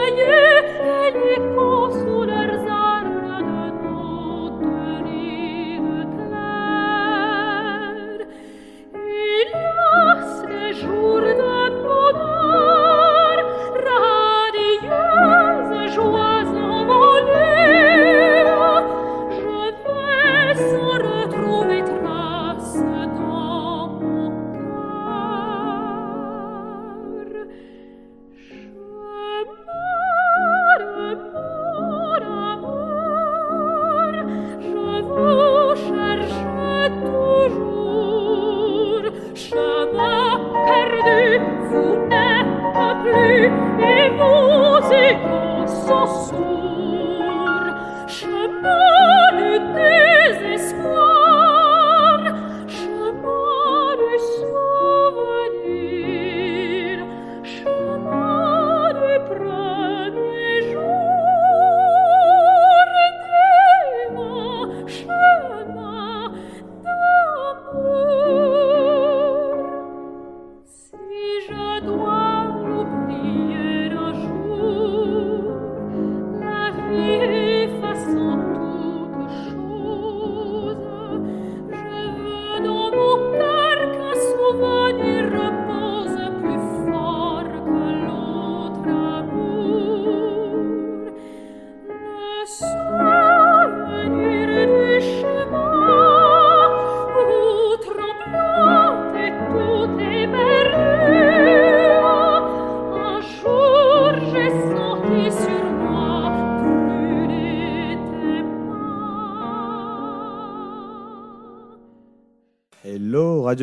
[0.00, 1.59] fleurs effeuillées et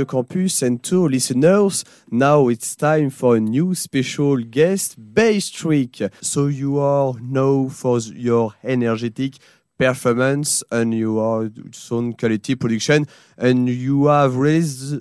[0.08, 1.84] Campus and two listeners.
[2.10, 6.02] Now it's time for a new special guest, Bass Trick.
[6.22, 9.34] So you are known for your energetic
[9.78, 13.06] performance and your sound quality production,
[13.38, 14.96] and you have released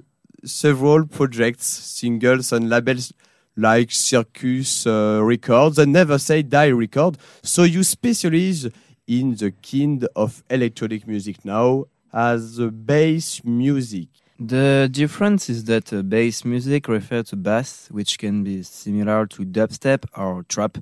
[0.44, 3.12] several projects, singles and labels
[3.56, 7.16] like Circus uh, Records and Never Say Die Record.
[7.42, 8.68] So you specialize
[9.06, 14.08] in the kind of electronic music now as uh, bass music.
[14.38, 19.44] The difference is that uh, bass music refers to bass, which can be similar to
[19.46, 20.76] dubstep or trap,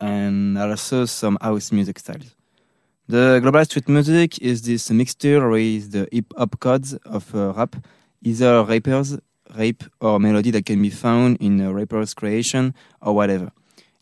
[0.00, 2.34] and also some house music styles.
[3.06, 7.76] The global street music is this mixture with the hip hop codes of uh, rap,
[8.22, 9.16] either rappers,
[9.56, 13.52] rape, or melody that can be found in a rapper's creation or whatever.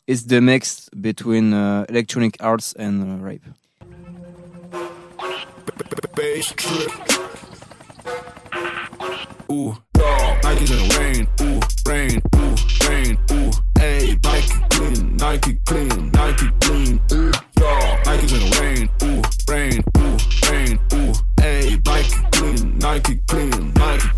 [0.06, 3.42] It's the mix between uh, electronic arts and uh, trip.
[9.50, 10.42] Ooh, dog.
[10.42, 11.28] Nike's in the rain.
[11.40, 12.22] Ooh, rain.
[12.36, 12.54] Ooh,
[12.88, 13.18] rain.
[13.32, 15.16] Ooh, hey, Nike clean.
[15.16, 16.10] Nike clean.
[16.12, 17.00] Nike clean.
[17.12, 18.06] Ooh, dog.
[18.06, 18.88] Nike's in the rain.
[19.02, 19.22] Ooh,
[19.52, 19.84] rain.
[19.98, 20.16] Ooh,
[20.50, 20.78] rain.
[20.94, 22.78] Ooh, hey, Nike clean.
[22.78, 23.74] Nike clean.
[23.74, 24.08] Nike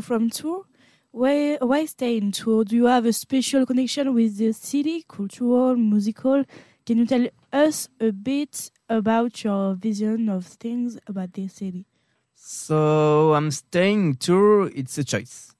[0.00, 0.64] you from Tours?
[1.12, 2.66] Why, why stay in Tours?
[2.66, 6.44] Do you have a special connection with the city, cultural, musical?
[6.86, 11.86] Can you tell us a bit about your vision of things about this city?
[12.34, 14.70] So I'm staying tour.
[14.74, 15.54] It's a choice,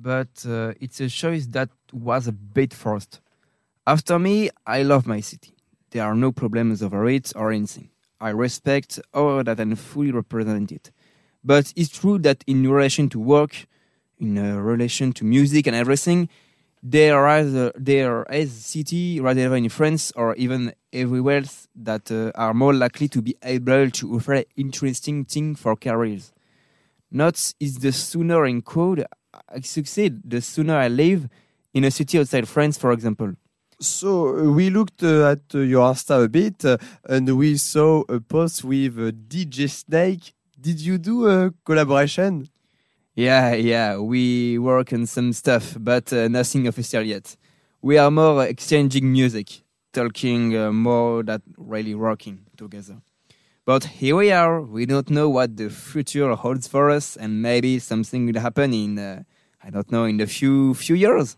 [0.00, 3.20] but uh, it's a choice that was a bit forced.
[3.86, 5.54] After me, I love my city.
[5.90, 7.90] There are no problems over it or anything.
[8.20, 10.90] I respect all that and fully represent it.
[11.44, 13.66] But it's true that in relation to work,
[14.18, 16.28] in uh, relation to music and everything,
[16.82, 22.30] there are there is city rather than in France or even everywhere else that uh,
[22.34, 26.32] are more likely to be able to offer interesting things for careers.
[27.10, 29.06] Not is the sooner in code
[29.48, 31.28] I succeed, the sooner I live
[31.72, 33.32] in a city outside France, for example.
[33.80, 36.76] So uh, we looked uh, at uh, your Insta a bit uh,
[37.08, 40.32] and we saw a post with uh, DJ Snake.
[40.60, 42.48] Did you do a collaboration?
[43.16, 47.36] Yeah, yeah, we work on some stuff, but uh, nothing official yet.
[47.80, 49.62] We are more exchanging music,
[49.92, 52.96] talking uh, more than really working together.
[53.64, 54.60] But here we are.
[54.60, 58.98] We don't know what the future holds for us, and maybe something will happen in,
[58.98, 59.22] uh,
[59.62, 61.36] I don't know, in a few few years.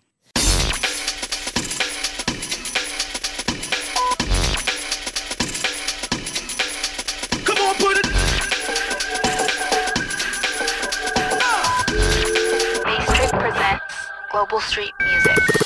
[14.48, 15.65] Global Street Music.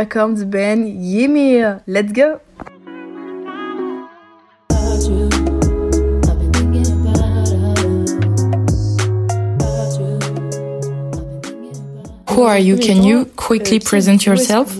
[0.00, 1.80] Jacob du Ben Yemir.
[1.86, 2.40] Let's go!
[12.30, 12.78] Who are you?
[12.78, 14.74] Can you quickly euh, present yourself?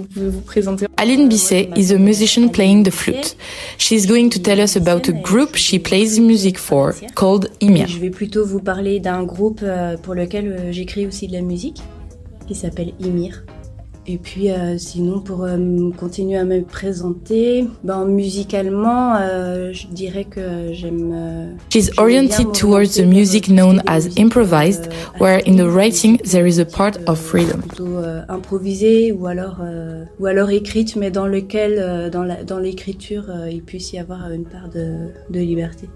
[0.96, 3.36] Aline Bisset is a musician playing the flute.
[3.76, 7.86] She is going to tell us about a group she plays music for called Imia.
[7.86, 11.42] Je vais plutôt vous parler d'un groupe euh, pour lequel euh, j'écris aussi de la
[11.42, 11.82] musique
[12.48, 13.44] qui s'appelle Imir.
[14.06, 15.56] Et puis euh, sinon, pour euh,
[15.96, 21.12] continuer à me présenter, ben, musicalement, euh, je dirais que j'aime...
[21.14, 24.90] euh, She's oriented towards the music known as improvised,
[25.20, 27.60] where in the writing there is a part of freedom.
[27.60, 32.58] plutôt euh, improvisée ou alors euh, ou alors écrite mais dans lequel euh, dans dans
[32.58, 35.88] l'écriture euh, il puisse y avoir une part de, de liberté.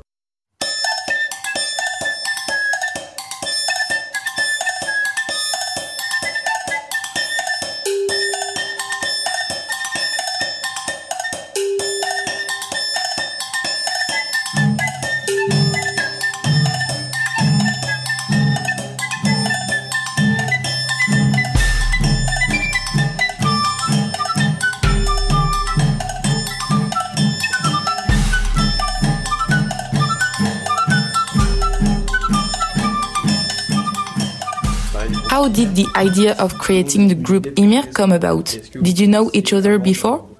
[35.55, 38.47] Did the idea of creating the group Ymir come about?
[38.83, 40.34] Did you know each other before?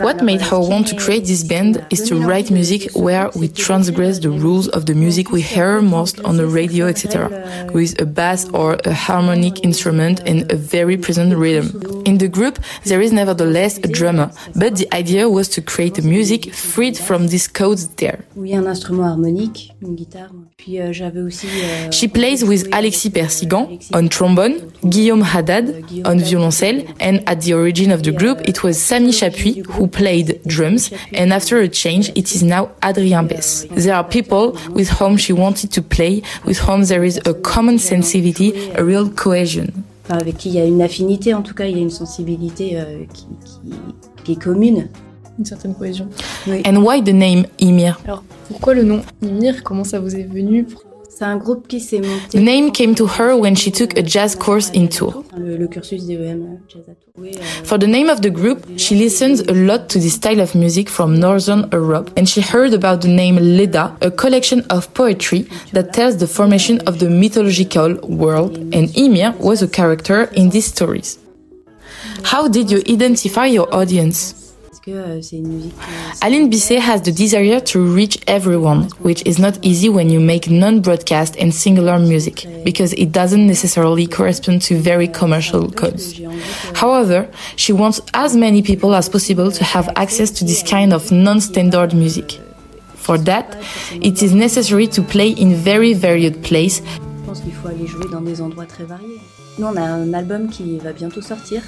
[0.00, 4.18] What made her want to create this band is to write music where we transgress
[4.18, 8.48] the rules of the music we hear most on the radio, etc., with a bass
[8.50, 12.04] or a harmonic instrument and a very present rhythm.
[12.04, 16.02] In the group, there is nevertheless a drummer, but the idea was to create a
[16.02, 18.24] music freed from these codes there.
[18.36, 20.30] Oui, un instrument harmonique, une guitare.
[20.56, 27.20] Puis euh, euh, She plays with Alexis Persigan on trombone, Guillaume Haddad on violoncelle, and
[27.26, 31.58] at the origin of the group it was Samy Chapuis who played drums, and after
[31.58, 33.66] a change it is now Adrien Bess.
[33.70, 37.78] There are people with whom she wanted to play, with whom there is a common
[37.78, 39.84] sensibility, a real cohesion.
[40.08, 41.90] enfin, avec qui il y a une affinité en tout cas, il y a une
[41.90, 43.74] sensibilité euh, qui, qui,
[44.24, 44.88] qui est commune.
[45.38, 46.08] Une certaine cohésion.
[46.66, 48.00] And why the name Ymir?
[48.04, 49.62] Alors, pourquoi le nom Ymir?
[49.62, 50.66] Comment ça vous est venu?
[51.18, 52.38] C'est un groupe qui s'est monté.
[52.38, 55.24] The name came to her when she took a jazz euh, course in Tours.
[55.36, 57.12] Le, le cursus d'EM euh, Jazz à Tours.
[57.18, 60.40] Oui, euh, For the name of the group, she listens a lot to this style
[60.40, 64.94] of music from Northern Europe, and she heard about the name Leda, a collection of
[64.94, 70.50] poetry that tells the formation of the mythological world, and Ymir was a character in
[70.50, 71.18] these stories.
[72.22, 74.37] How did you identify your audience?
[74.88, 75.74] Que euh, c'est une musique.
[76.22, 80.50] Aline Bisset has the desire to reach everyone, which is not easy when you make
[80.50, 86.20] non-broadcast and singular music, because it doesn't necessarily correspond to very commercial codes.
[86.74, 91.10] However, she wants as many people as possible to have access to this kind of
[91.12, 92.40] non-standard music.
[92.94, 93.56] For that,
[93.92, 96.82] it is necessary to play in very varied places,
[97.28, 99.20] Je pense qu'il faut aller jouer dans des endroits très variés.
[99.58, 101.62] Nous, on a un album qui va bientôt sortir.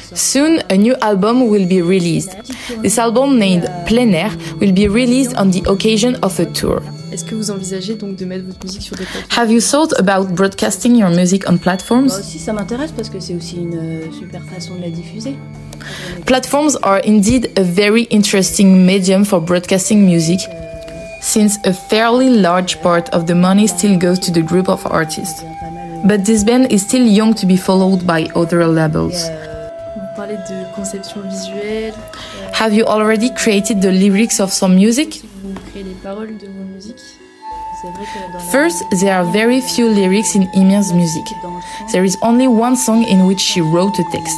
[0.00, 2.36] Qui sort- Soon, a new album will be released.
[2.82, 4.30] This album named Plein Air
[4.60, 6.80] will be released on the occasion of a tour.
[7.12, 9.92] Est-ce que vous envisagez donc de mettre votre musique sur des plateformes Have you thought
[10.00, 12.12] about broadcasting your music on Moi platforms?
[12.18, 15.36] aussi, ça m'intéresse parce que c'est aussi une euh, super façon de la diffuser.
[16.26, 20.40] Platforms are indeed a very interesting medium for broadcasting music,
[21.20, 25.42] since a fairly large part of the money still goes to the group of artists.
[26.04, 29.14] But this band is still young to be followed by other labels.
[30.24, 35.20] Vous parlez de conception visuelle, euh, Have you already created the lyrics of some music?
[35.42, 36.94] vous créez les paroles de vos musiques.
[37.82, 41.24] C'est vrai que dans la- First, there are very few lyrics in Ymir's music.
[41.92, 44.34] There is only one song in which she wrote a text.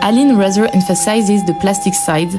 [0.00, 2.30] Aline rather emphasizes the plastic side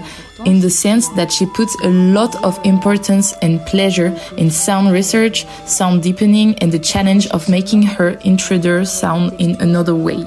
[0.46, 5.46] in the sense that she puts a lot of importance and pleasure in sound research,
[5.68, 10.26] sound deepening, and the challenge of making her intruder sound in another way.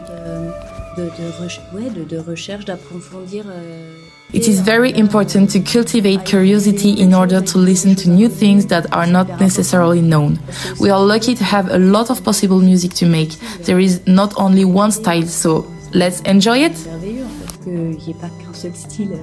[0.97, 3.45] De, de, reche- ouais, de, de recherche, d'approfondir.
[3.49, 3.95] euh,
[4.35, 8.85] It is very important to cultivate curiosity in order to listen to new things that
[8.91, 10.39] are not necessarily known.
[10.81, 13.37] We are lucky to have a lot of possible music to make.
[13.65, 16.73] There is not only one style, so let's enjoy it.
[16.87, 19.19] merveilleux en fait, qu'il n'y ait pas qu'un seul style.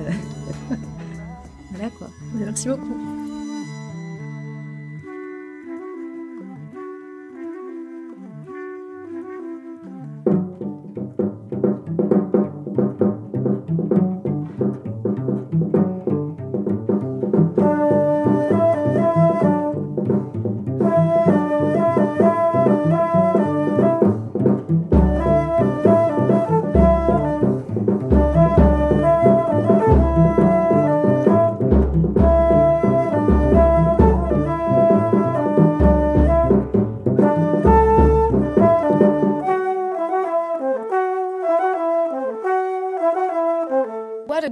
[1.72, 2.08] voilà quoi.
[2.36, 3.19] Merci beaucoup.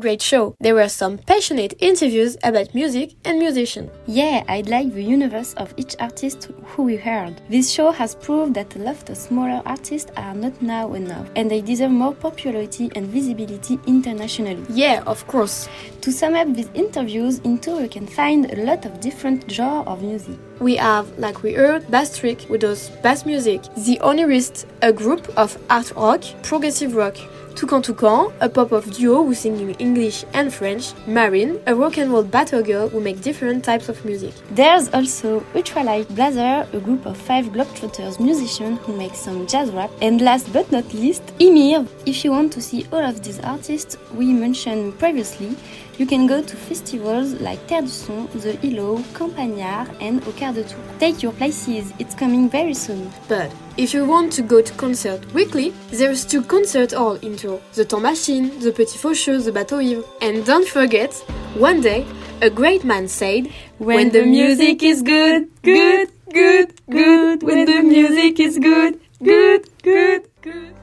[0.07, 0.55] Great show.
[0.61, 3.91] There were some passionate interviews about music and musicians.
[4.07, 7.41] Yeah, I'd like the universe of each artist who we heard.
[7.49, 11.51] This show has proved that a lot of smaller artists are not now enough, and
[11.51, 14.63] they deserve more popularity and visibility internationally.
[14.69, 15.67] Yeah, of course.
[15.99, 19.87] To sum up these interviews, in Tours you can find a lot of different genres
[19.87, 20.37] of music.
[20.61, 25.57] We have, like we heard, Bastric with those bass music, The Onirists, a group of
[25.69, 27.17] art rock, progressive rock,
[27.57, 31.97] Toucan Toucan, a pop of duo who sing in English and French, Marine, a rock
[31.97, 34.35] and roll battle girl who make different types of music.
[34.51, 39.89] There's also Ultralight Blazer, a group of five Globetrotters musicians who make some jazz rap,
[40.03, 41.87] and last but not least, Ymir.
[42.05, 45.57] If you want to see all of these artists we mentioned previously,
[45.97, 50.63] you can go to festivals like Terre du Son, The Hilo, Campagnard, and Aucard de
[50.63, 50.99] Tours.
[50.99, 53.11] Take your places, it's coming very soon.
[53.27, 57.61] But if you want to go to concert weekly, there's two concert hall in Tours,
[57.75, 60.03] the Temps Machine, the Petit Faucheux, the Bateau Ivre.
[60.21, 61.13] And don't forget,
[61.55, 62.05] one day,
[62.41, 68.39] a great man said, When the music is good, good, good, good, when the music
[68.39, 70.76] is good, good, good, good.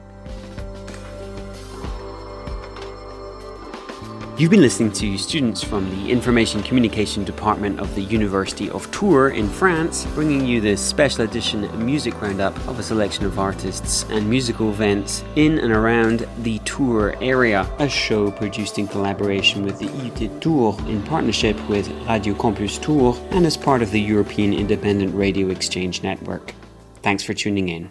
[4.37, 9.33] You've been listening to students from the Information Communication Department of the University of Tours
[9.33, 14.29] in France, bringing you this special edition music roundup of a selection of artists and
[14.29, 17.65] musical events in and around the Tours area.
[17.79, 23.17] A show produced in collaboration with the IUT Tours in partnership with Radio Campus Tours
[23.31, 26.53] and as part of the European Independent Radio Exchange Network.
[27.01, 27.89] Thanks for tuning in.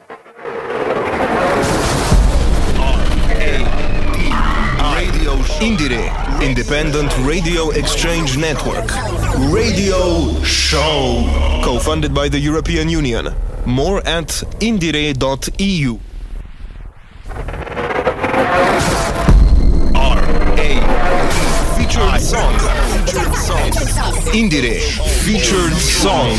[5.60, 6.10] Indire,
[6.42, 8.90] Independent Radio Exchange Network.
[9.52, 11.24] Radio Show.
[11.64, 13.34] Co funded by the European Union.
[13.64, 14.28] More at
[14.60, 15.98] indire.eu.
[21.76, 22.58] Featured song.
[22.58, 23.70] Featured song.
[24.32, 24.80] Indire.
[25.24, 26.30] Featured song.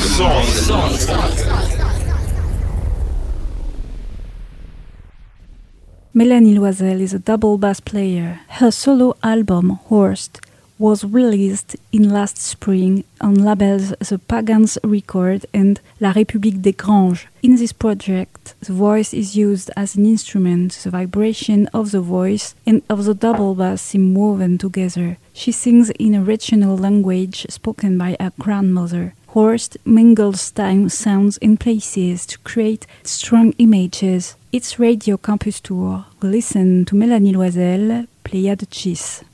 [6.17, 8.39] Melanie Loisel is a double bass player.
[8.47, 10.39] Her solo album, Horst,
[10.79, 17.27] was released in last spring on labels The Pagans Record and La République des Granges.
[17.43, 22.55] In this project, the voice is used as an instrument, the vibration of the voice
[22.65, 25.17] and of the double bass seem woven together.
[25.33, 29.15] She sings in a regional language spoken by her grandmother.
[29.35, 34.37] Horst mingles time sounds in places to create strong images.
[34.53, 36.05] It's Radio Campus Tours.
[36.21, 39.25] Listen to Mélanie Loisel, Pléiade Chis.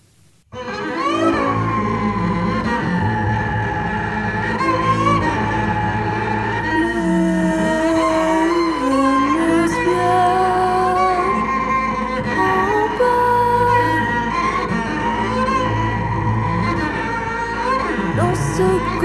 [18.18, 19.01] Dans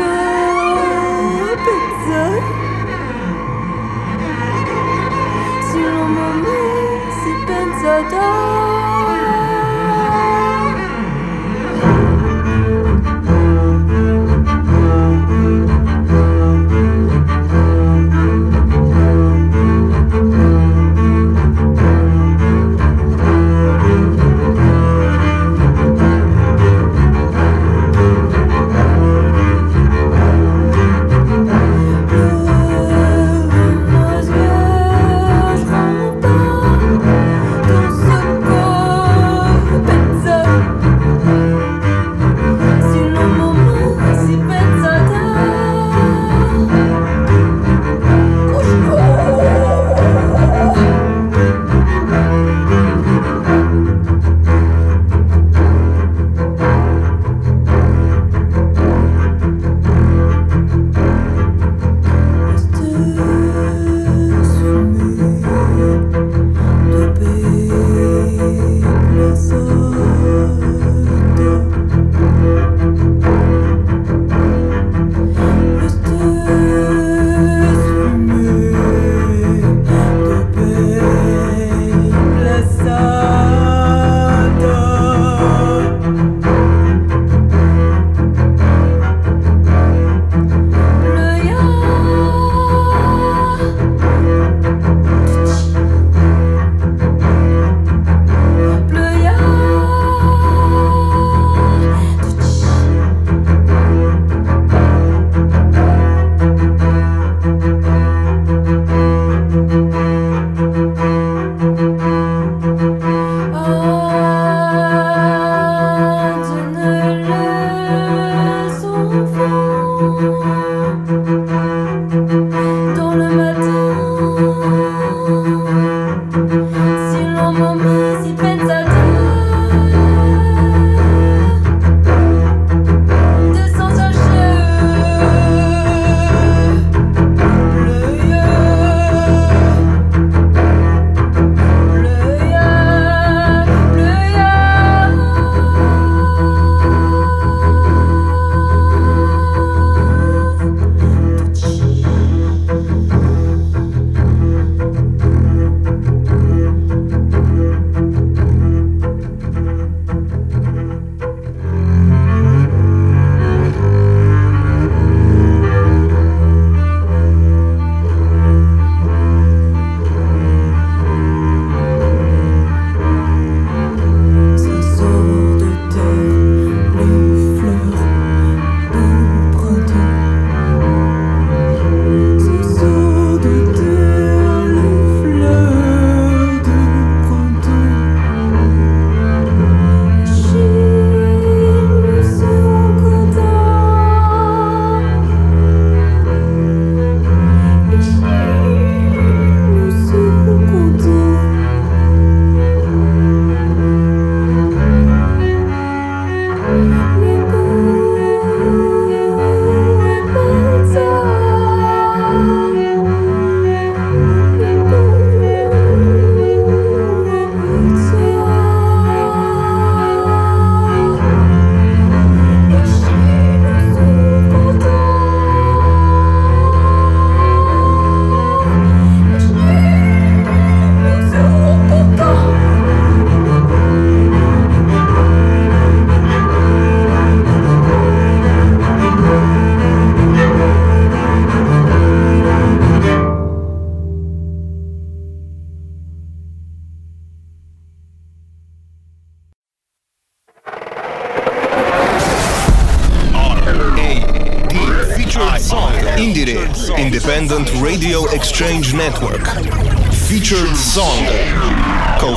[8.03, 8.56] pensata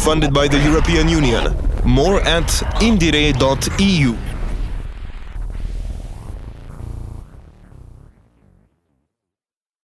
[0.10, 1.54] co-funded by the European Union.
[1.86, 2.48] More at
[2.82, 4.39] indire.eu.